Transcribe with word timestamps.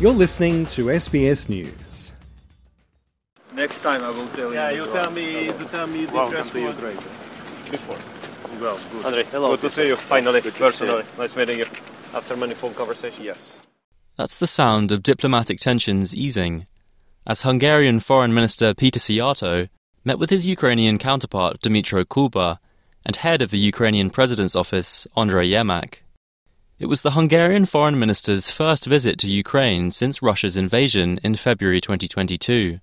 You're 0.00 0.12
listening 0.12 0.66
to 0.66 0.86
SBS 0.86 1.48
News. 1.48 2.12
Next 3.54 3.80
time 3.80 4.02
I 4.02 4.10
will 4.10 4.28
tell 4.28 4.52
Yeah, 4.52 4.70
you. 4.70 4.84
you 4.84 4.92
tell 4.92 5.10
me, 5.10 5.44
you 5.46 5.52
tell 5.70 5.86
me 5.86 6.04
the 6.04 6.12
Welcome 6.12 6.34
dress 6.34 6.50
to 6.50 6.60
Ukraine. 6.60 6.96
before. 7.70 7.98
Well, 8.60 8.78
good. 8.92 9.06
Andre, 9.06 9.24
hello. 9.24 9.50
Good 9.56 9.60
to 9.62 9.70
see 9.70 9.86
you 9.88 9.96
finally, 9.96 10.40
Good 10.42 10.54
to 10.54 10.58
personally. 10.58 11.04
Nice 11.18 11.34
meeting 11.36 11.58
you. 11.58 11.64
After 12.14 12.36
many 12.36 12.54
phone 12.54 12.74
conversations. 12.74 13.24
Yes. 13.24 13.60
That's 14.18 14.38
the 14.38 14.46
sound 14.46 14.92
of 14.92 15.02
diplomatic 15.02 15.58
tensions 15.60 16.14
easing, 16.14 16.66
as 17.26 17.42
Hungarian 17.42 18.00
Foreign 18.00 18.32
Minister 18.34 18.74
Peter 18.74 19.00
Szijjártó 19.00 19.68
met 20.04 20.18
with 20.18 20.30
his 20.30 20.46
Ukrainian 20.46 20.98
counterpart 20.98 21.60
Dmytro 21.62 22.04
Kuleba 22.04 22.58
and 23.04 23.16
head 23.16 23.40
of 23.42 23.50
the 23.50 23.58
Ukrainian 23.58 24.10
President's 24.10 24.54
office 24.56 25.06
Andrei 25.16 25.48
Yermak. 25.48 26.02
It 26.78 26.90
was 26.90 27.00
the 27.00 27.12
Hungarian 27.12 27.64
Foreign 27.64 27.98
Minister's 27.98 28.50
first 28.50 28.84
visit 28.84 29.18
to 29.20 29.26
Ukraine 29.26 29.90
since 29.90 30.20
Russia's 30.20 30.58
invasion 30.58 31.18
in 31.22 31.34
February 31.34 31.80
2022, 31.80 32.80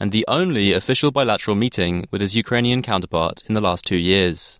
and 0.00 0.10
the 0.10 0.24
only 0.26 0.72
official 0.72 1.12
bilateral 1.12 1.54
meeting 1.54 2.08
with 2.10 2.20
his 2.20 2.34
Ukrainian 2.34 2.82
counterpart 2.82 3.44
in 3.46 3.54
the 3.54 3.60
last 3.60 3.84
two 3.84 3.98
years. 3.98 4.58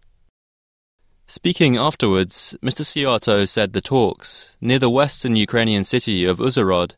Speaking 1.26 1.76
afterwards, 1.76 2.54
Mr. 2.62 2.82
Szijjártó 2.84 3.48
said 3.48 3.72
the 3.72 3.80
talks, 3.80 4.56
near 4.60 4.78
the 4.78 4.88
western 4.88 5.34
Ukrainian 5.34 5.82
city 5.82 6.24
of 6.24 6.38
Uzhhorod, 6.38 6.92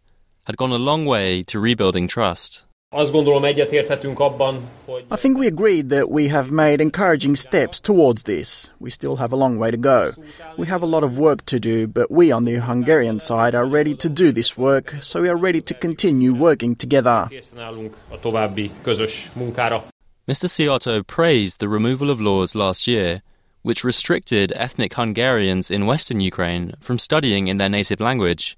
had 0.45 0.59
gone 0.59 0.73
a 0.73 0.77
long 0.91 1.06
way 1.06 1.42
to 1.45 1.59
rebuilding 1.59 2.06
trust. 2.06 2.64
Azt 2.91 3.12
gondolom 3.12 3.45
egyetérthetünk 3.45 4.20
abban, 4.20 4.69
hogy 4.84 5.05
I 5.10 5.16
think 5.16 5.38
we 5.38 5.47
agreed 5.47 5.87
that 5.87 6.09
we 6.09 6.30
have 6.30 6.51
made 6.51 6.83
encouraging 6.83 7.37
steps 7.37 7.80
towards 7.80 8.23
this. 8.23 8.73
We 8.78 8.91
still 8.91 9.16
have 9.16 9.34
a 9.34 9.38
long 9.38 9.59
way 9.59 9.70
to 9.70 9.77
go. 9.77 10.23
We 10.56 10.66
have 10.66 10.84
a 10.84 10.88
lot 10.88 11.02
of 11.02 11.19
work 11.19 11.41
to 11.45 11.59
do, 11.59 11.87
but 11.87 12.11
we 12.11 12.33
on 12.33 12.45
the 12.45 12.61
Hungarian 12.61 13.19
side 13.19 13.55
are 13.56 13.69
ready 13.70 13.95
to 13.97 14.08
do 14.08 14.33
this 14.33 14.56
work, 14.56 14.97
so 15.00 15.20
we 15.20 15.28
are 15.28 15.41
ready 15.41 15.61
to 15.61 15.75
continue 15.75 16.33
working 16.33 16.77
together. 16.77 17.27
készen 17.28 17.58
állunk 17.58 17.97
a 18.08 18.19
további 18.19 18.70
közös 18.83 19.30
munkára. 19.34 19.84
Mr. 20.25 20.48
Szijjártó 20.48 21.02
praised 21.02 21.56
the 21.58 21.69
removal 21.69 22.08
of 22.08 22.20
laws 22.20 22.52
last 22.52 22.86
year, 22.86 23.23
which 23.62 23.84
restricted 23.84 24.50
ethnic 24.50 24.95
Hungarians 24.95 25.70
in 25.70 25.83
western 25.83 26.20
Ukraine 26.20 26.70
from 26.80 26.98
studying 26.98 27.48
in 27.48 27.56
their 27.56 27.70
native 27.70 28.02
language, 28.05 28.55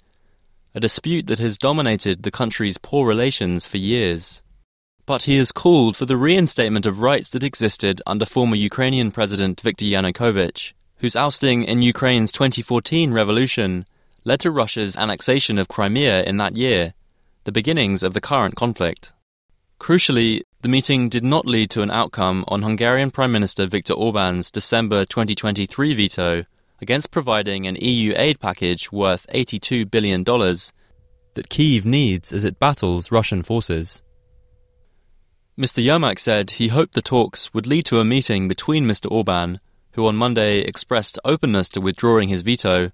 a 0.75 0.81
dispute 0.81 1.27
that 1.27 1.39
has 1.39 1.59
dominated 1.59 2.23
the 2.23 2.31
country's 2.31 2.79
poor 2.79 3.07
relations 3.07 3.67
for 3.67 3.79
years. 3.79 4.43
But 5.07 5.23
he 5.25 5.37
has 5.39 5.51
called 5.51 5.97
for 5.97 6.07
the 6.07 6.17
reinstatement 6.17 6.87
of 6.87 7.01
rights 7.01 7.29
that 7.31 7.43
existed 7.43 8.01
under 8.07 8.25
former 8.25 8.55
Ukrainian 8.55 9.11
President 9.11 9.61
Viktor 9.61 9.85
Yanukovych, 9.85 10.73
whose 10.99 11.17
ousting 11.17 11.65
in 11.65 11.83
Ukraine's 11.83 12.31
2014 12.31 13.13
revolution 13.13 13.87
led 14.25 14.41
to 14.41 14.51
Russia's 14.51 14.97
annexation 14.97 15.59
of 15.59 15.69
Crimea 15.69 16.23
in 16.23 16.37
that 16.37 16.57
year, 16.57 16.95
the 17.45 17.53
beginnings 17.53 18.03
of 18.03 18.15
the 18.15 18.21
current 18.21 18.55
conflict. 18.55 19.13
Crucially, 19.81 20.43
the 20.61 20.69
meeting 20.69 21.09
did 21.09 21.25
not 21.25 21.47
lead 21.47 21.71
to 21.71 21.81
an 21.81 21.91
outcome 21.91 22.45
on 22.47 22.63
Hungarian 22.63 23.11
Prime 23.11 23.33
Minister 23.33 23.65
Viktor 23.67 23.95
Orban's 23.95 24.51
December 24.51 25.07
2023 25.07 25.95
veto 25.95 26.45
against 26.81 27.11
providing 27.11 27.67
an 27.67 27.77
EU 27.81 28.13
aid 28.17 28.41
package 28.41 28.91
worth 28.91 29.27
$82 29.33 29.91
billion 29.91 30.25
that 30.25 31.49
Kyiv 31.49 31.85
needs 31.85 32.33
as 32.33 32.45
it 32.45 32.59
battles 32.59 33.13
Russian 33.13 33.43
forces. 33.43 34.03
Mr. 35.59 35.85
Yermak 35.85 36.19
said 36.19 36.53
he 36.53 36.69
hoped 36.69 36.95
the 36.95 37.03
talks 37.03 37.53
would 37.53 37.67
lead 37.67 37.85
to 37.85 38.01
a 38.01 38.05
meeting 38.05 38.49
between 38.49 38.87
Mr. 38.87 39.11
Orban, 39.11 39.61
who 39.93 40.07
on 40.07 40.17
Monday 40.17 40.61
expressed 40.61 41.19
openness 41.25 41.69
to 41.69 41.81
withdrawing 41.81 42.29
his 42.29 42.43
veto, 42.43 42.91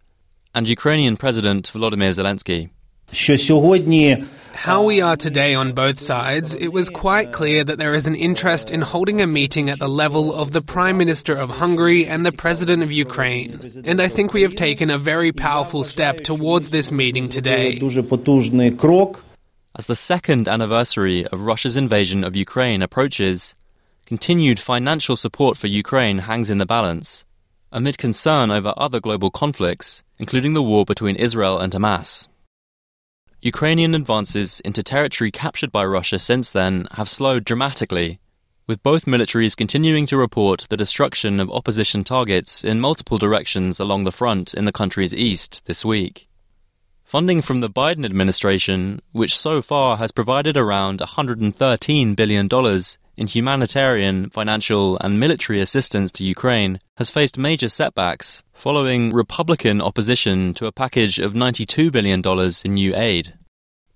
and 0.54 0.68
Ukrainian 0.68 1.16
President 1.16 1.70
Volodymyr 1.72 2.10
Zelensky 2.10 2.70
що 3.11 3.37
сьогодні 3.37 4.17
How 4.53 4.83
we 4.83 5.01
are 5.01 5.15
today 5.15 5.55
on 5.55 5.71
both 5.71 5.99
sides, 5.99 6.55
it 6.55 6.71
was 6.71 6.87
quite 6.89 7.31
clear 7.31 7.63
that 7.63 7.79
there 7.79 7.95
is 7.95 8.05
an 8.05 8.13
interest 8.13 8.69
in 8.69 8.81
holding 8.81 9.19
a 9.19 9.25
meeting 9.25 9.69
at 9.69 9.79
the 9.79 9.87
level 9.87 10.31
of 10.31 10.51
the 10.51 10.61
Prime 10.61 10.97
Minister 10.97 11.33
of 11.33 11.49
Hungary 11.61 12.05
and 12.05 12.25
the 12.25 12.31
President 12.43 12.83
of 12.83 12.91
Ukraine. 12.91 13.51
And 13.85 13.99
I 13.99 14.07
think 14.07 14.33
we 14.33 14.43
have 14.43 14.53
taken 14.53 14.91
a 14.91 14.99
very 14.99 15.31
powerful 15.31 15.83
step 15.83 16.15
towards 16.23 16.69
this 16.69 16.91
meeting 16.91 17.27
today. 17.27 17.79
дуже 17.79 18.03
потужний 18.03 18.71
крок. 18.71 19.23
As 19.73 19.87
the 19.87 19.95
second 19.95 20.47
anniversary 20.47 21.25
of 21.27 21.41
Russia's 21.41 21.77
invasion 21.77 22.23
of 22.23 22.35
Ukraine 22.35 22.81
approaches, 22.83 23.55
continued 24.05 24.59
financial 24.59 25.15
support 25.15 25.57
for 25.57 25.67
Ukraine 25.67 26.19
hangs 26.29 26.49
in 26.49 26.57
the 26.57 26.65
balance, 26.65 27.23
amid 27.71 27.97
concern 27.97 28.51
over 28.51 28.73
other 28.75 28.99
global 28.99 29.31
conflicts, 29.31 30.03
including 30.19 30.53
the 30.53 30.61
war 30.61 30.83
between 30.85 31.15
Israel 31.15 31.57
and 31.57 31.71
Hamas. 31.71 32.27
Ukrainian 33.46 33.94
advances 33.94 34.58
into 34.64 34.82
territory 34.82 35.30
captured 35.30 35.70
by 35.70 35.84
Russia 35.84 36.18
since 36.18 36.50
then 36.50 36.88
have 36.98 37.08
slowed 37.08 37.44
dramatically, 37.44 38.18
with 38.66 38.82
both 38.82 39.04
militaries 39.04 39.56
continuing 39.56 40.04
to 40.06 40.16
report 40.16 40.66
the 40.68 40.76
destruction 40.76 41.38
of 41.38 41.48
opposition 41.52 42.02
targets 42.02 42.64
in 42.64 42.80
multiple 42.80 43.18
directions 43.18 43.78
along 43.78 44.02
the 44.02 44.10
front 44.10 44.52
in 44.52 44.64
the 44.64 44.72
country's 44.72 45.14
east 45.14 45.64
this 45.66 45.84
week. 45.84 46.25
Funding 47.06 47.40
from 47.40 47.60
the 47.60 47.70
Biden 47.70 48.04
administration, 48.04 49.00
which 49.12 49.38
so 49.38 49.62
far 49.62 49.96
has 49.96 50.10
provided 50.10 50.56
around 50.56 50.98
$113 50.98 52.16
billion 52.16 52.48
in 53.16 53.26
humanitarian, 53.28 54.28
financial, 54.28 54.98
and 54.98 55.20
military 55.20 55.60
assistance 55.60 56.10
to 56.10 56.24
Ukraine, 56.24 56.80
has 56.96 57.08
faced 57.08 57.38
major 57.38 57.68
setbacks 57.68 58.42
following 58.52 59.10
Republican 59.10 59.80
opposition 59.80 60.52
to 60.54 60.66
a 60.66 60.72
package 60.72 61.20
of 61.20 61.32
$92 61.32 61.92
billion 61.92 62.20
in 62.64 62.74
new 62.74 62.96
aid. 62.96 63.34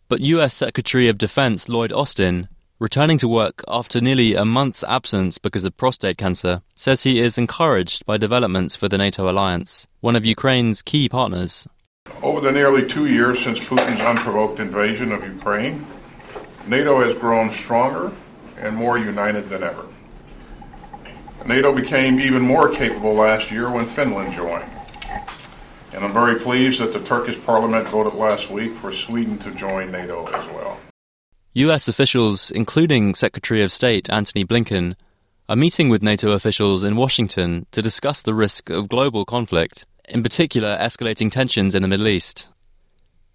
But 0.06 0.20
US 0.20 0.54
Secretary 0.54 1.08
of 1.08 1.18
Defense 1.18 1.68
Lloyd 1.68 1.92
Austin, 1.92 2.48
returning 2.78 3.18
to 3.18 3.26
work 3.26 3.64
after 3.66 4.00
nearly 4.00 4.36
a 4.36 4.44
month's 4.44 4.84
absence 4.84 5.36
because 5.36 5.64
of 5.64 5.76
prostate 5.76 6.16
cancer, 6.16 6.62
says 6.76 7.02
he 7.02 7.18
is 7.20 7.36
encouraged 7.36 8.06
by 8.06 8.18
developments 8.18 8.76
for 8.76 8.88
the 8.88 8.98
NATO 8.98 9.28
alliance, 9.28 9.88
one 9.98 10.14
of 10.14 10.24
Ukraine's 10.24 10.80
key 10.80 11.08
partners. 11.08 11.66
Over 12.22 12.42
the 12.42 12.52
nearly 12.52 12.86
two 12.86 13.06
years 13.06 13.42
since 13.42 13.58
Putin's 13.60 14.00
unprovoked 14.00 14.60
invasion 14.60 15.10
of 15.10 15.24
Ukraine, 15.24 15.86
NATO 16.66 17.00
has 17.00 17.14
grown 17.14 17.50
stronger 17.50 18.12
and 18.58 18.76
more 18.76 18.98
united 18.98 19.48
than 19.48 19.62
ever. 19.62 19.86
NATO 21.46 21.74
became 21.74 22.20
even 22.20 22.42
more 22.42 22.68
capable 22.68 23.14
last 23.14 23.50
year 23.50 23.70
when 23.70 23.86
Finland 23.86 24.34
joined. 24.34 24.70
And 25.94 26.04
I'm 26.04 26.12
very 26.12 26.38
pleased 26.38 26.80
that 26.80 26.92
the 26.92 27.00
Turkish 27.00 27.40
parliament 27.42 27.88
voted 27.88 28.14
last 28.14 28.50
week 28.50 28.72
for 28.72 28.92
Sweden 28.92 29.38
to 29.38 29.50
join 29.52 29.90
NATO 29.90 30.26
as 30.26 30.46
well. 30.48 30.78
US 31.54 31.88
officials, 31.88 32.50
including 32.50 33.14
Secretary 33.14 33.62
of 33.62 33.72
State 33.72 34.10
Antony 34.10 34.44
Blinken, 34.44 34.94
are 35.48 35.56
meeting 35.56 35.88
with 35.88 36.02
NATO 36.02 36.32
officials 36.32 36.84
in 36.84 36.96
Washington 36.96 37.66
to 37.72 37.80
discuss 37.80 38.20
the 38.20 38.34
risk 38.34 38.68
of 38.68 38.88
global 38.88 39.24
conflict, 39.24 39.86
in 40.10 40.22
particular 40.22 40.76
escalating 40.78 41.30
tensions 41.30 41.74
in 41.74 41.82
the 41.82 41.88
Middle 41.88 42.08
East. 42.08 42.48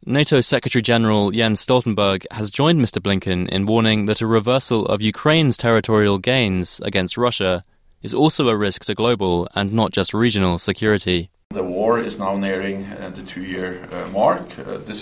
NATO 0.05 0.39
Secretary 0.41 0.83
General 0.83 1.31
Jens 1.31 1.65
Stoltenberg 1.65 2.25
has 2.29 2.51
joined 2.51 2.79
Mr. 2.79 3.01
Blinken 3.01 3.49
in 3.49 3.65
warning 3.65 4.05
that 4.05 4.21
a 4.21 4.27
reversal 4.27 4.85
of 4.85 5.01
Ukraine's 5.01 5.57
territorial 5.57 6.19
gains 6.19 6.79
against 6.81 7.17
Russia 7.17 7.63
is 8.03 8.13
also 8.13 8.49
a 8.49 8.57
risk 8.57 8.85
to 8.85 8.93
global 8.93 9.47
and 9.55 9.73
not 9.73 9.91
just 9.91 10.13
regional 10.13 10.59
security. 10.59 11.31
The 11.49 11.63
war 11.63 11.97
is 11.97 12.19
now 12.19 12.35
nearing 12.37 12.85
uh, 12.85 13.11
the 13.15 13.23
two 13.23 13.41
year 13.41 13.87
uh, 13.91 14.09
mark. 14.09 14.43
Uh, 14.59 14.77
the, 14.77 14.93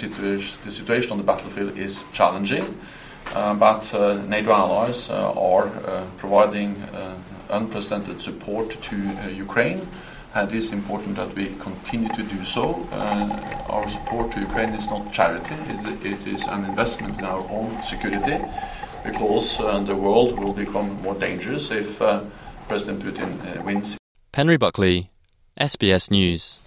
the 0.63 0.71
situation 0.71 1.11
on 1.11 1.17
the 1.17 1.23
battlefield 1.23 1.77
is 1.77 2.05
challenging, 2.13 2.79
but 3.33 3.91
NATO 4.27 4.53
allies 4.53 5.09
are 5.09 5.67
providing 6.17 6.81
unprecedented 7.49 8.21
support 8.21 8.81
to 8.83 8.95
Ukraine. 9.33 9.85
And 10.35 10.51
it 10.51 10.57
is 10.57 10.71
important 10.71 11.15
that 11.17 11.35
we 11.35 11.53
continue 11.59 12.09
to 12.09 12.23
do 12.23 12.43
so. 12.43 12.87
Uh, 12.91 13.65
our 13.69 13.87
support 13.87 14.31
to 14.31 14.39
Ukraine 14.39 14.73
is 14.73 14.87
not 14.87 15.13
charity, 15.13 15.55
it, 15.69 16.05
it 16.05 16.27
is 16.27 16.47
an 16.47 16.65
investment 16.65 17.19
in 17.19 17.25
our 17.25 17.45
own 17.49 17.83
security 17.83 18.43
because 19.03 19.59
uh, 19.59 19.79
the 19.79 19.95
world 19.95 20.39
will 20.39 20.53
become 20.53 21.01
more 21.01 21.15
dangerous 21.15 21.69
if 21.71 22.01
uh, 22.01 22.23
President 22.67 23.03
Putin 23.03 23.31
uh, 23.45 23.61
wins 23.61 23.97
Henry 24.33 24.57
Buckley, 24.57 25.11
SBS 25.59 26.09
News. 26.09 26.59